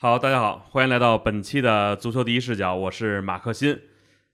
[0.00, 3.76] 好，大家好，欢迎来到本期的足球第一视角，我是马克新。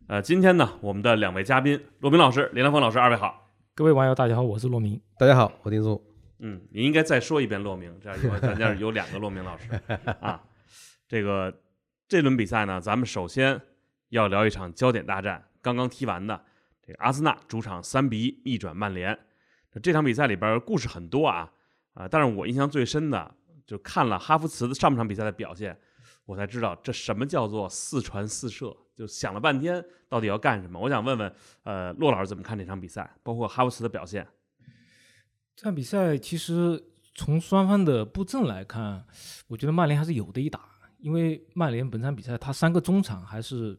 [0.09, 3.51] 呃，今天呢，我们的两位嘉宾，骆明老师、林兰峰老师，二位好。
[3.75, 5.01] 各位网友，大家好，我是骆明。
[5.19, 5.99] 大家好，我丁松。
[6.41, 9.71] 嗯，你应该再说一遍骆明，这样有咱这儿有两个骆明老师
[10.21, 10.43] 啊。
[11.09, 11.63] 这个
[12.09, 13.59] 这轮比赛呢，咱们首先
[14.11, 16.45] 要聊一场焦点大战，刚刚踢完的
[16.87, 19.19] 这个阿森纳主场三比一逆转曼联。
[19.83, 21.51] 这场比赛里边故事很多啊
[21.95, 23.35] 啊，但是我印象最深的。
[23.67, 25.77] 就看了哈弗茨的上半场比赛的表现，
[26.27, 28.77] 我才知道这什么叫做四传四射。
[28.97, 30.79] 就想了半天，到底要干什么？
[30.79, 34.25] 我想问问，呃，骆老师怎么看这场比赛，包括哈弗茨的表现？
[35.57, 36.81] 这场比赛其实
[37.15, 39.05] 从双方的布阵来看，
[39.49, 40.69] 我觉得曼联还是有的一打。
[40.99, 43.79] 因为曼联本场比赛他三个中场还是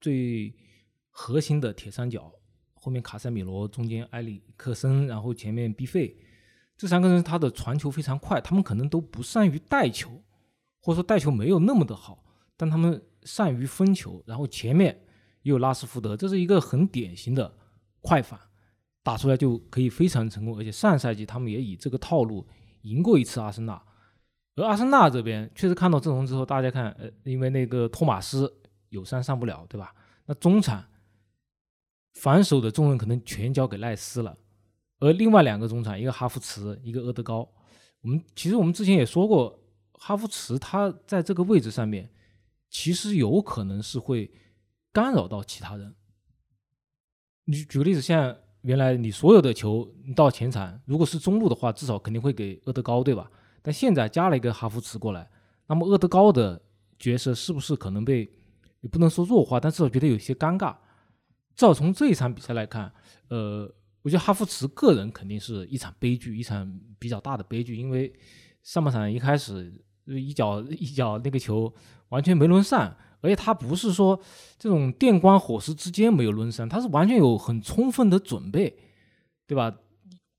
[0.00, 0.54] 最
[1.08, 2.30] 核心的铁三角，
[2.74, 6.16] 后面卡塞米罗，中间埃里克森，然后前面 B 费。
[6.80, 10.22] 这三个人他的传球非常快，他们可能都不善于带球，
[10.80, 12.24] 或者说带球没有那么的好，
[12.56, 14.22] 但他们善于分球。
[14.24, 14.98] 然后前面
[15.42, 17.54] 也有拉斯福德，这是一个很典型的
[18.00, 18.40] 快反，
[19.02, 20.56] 打出来就可以非常成功。
[20.56, 22.48] 而且上赛季他们也以这个套路
[22.80, 23.82] 赢过一次阿森纳。
[24.56, 28.50] 而阿森纳这边确实看到阵容之后，大家看，呃，因为那个托马斯
[28.88, 29.94] 有伤上不了，对吧？
[30.24, 30.82] 那中场
[32.14, 34.34] 防守的重任可能全交给赖斯了。
[35.00, 37.48] 而另外两个中场，一个哈弗茨，一个阿德高。
[38.02, 39.58] 我们其实我们之前也说过，
[39.92, 42.10] 哈弗茨他在这个位置上面，
[42.68, 44.30] 其实有可能是会
[44.92, 45.94] 干扰到其他人。
[47.46, 53.30] 你举个例子，像原来你所有的球到前场，如果是中路的话，至少肯定会给阿德高，对吧？
[53.62, 55.30] 但现在加了一个哈弗茨过来，
[55.66, 56.60] 那么阿德高的
[56.98, 58.30] 角色是不是可能被
[58.82, 60.76] 也不能说弱化，但至少觉得有些尴尬。
[61.56, 62.92] 至少从这一场比赛来看，
[63.28, 63.74] 呃。
[64.02, 68.12] 我觉得哈弗茨个人肯定是一场悲剧，一场比较大的悲剧，因为
[68.62, 69.72] 上半场一开始
[70.06, 71.72] 一脚一脚那个球
[72.08, 74.18] 完全没抡上，而且他不是说
[74.58, 78.74] 这种电光火石之间没有抡上，他是完全有很充分的准备，
[79.46, 79.76] 对吧？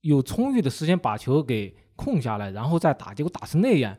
[0.02, 3.96] 有充裕的时间把球给控下来，然后再打，结果打成那样，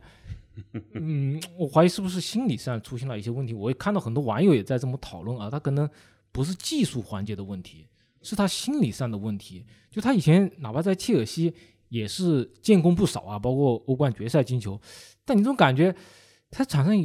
[0.95, 3.53] 嗯，我怀疑是不是心理上出现了一些问题。
[3.53, 5.89] 我也看到很多网友也在这么讨论啊，他可能
[6.33, 7.87] 不是技术环节的问题。
[8.23, 11.53] 是他心理上的问题，就他以前哪怕在切尔西
[11.89, 14.79] 也是建功不少啊，包括欧冠决赛进球，
[15.25, 15.93] 但你总感觉
[16.49, 16.97] 他场上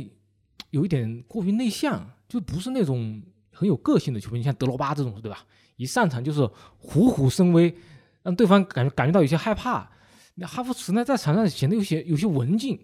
[0.71, 3.21] 有一点过于内向，就不是那种
[3.51, 5.45] 很有个性的球员，像德罗巴这种，对吧？
[5.77, 6.49] 一上场就是
[6.79, 7.75] 虎虎生威，
[8.23, 9.91] 让对方感觉感觉到有些害怕。
[10.37, 12.79] 那哈弗茨呢，在场上显得有些有些文静，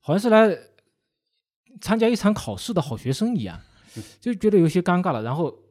[0.00, 0.58] 好像是来
[1.80, 3.60] 参加一场考试的好学生一样，
[4.20, 5.22] 就觉得有些尴尬了。
[5.22, 5.62] 然后。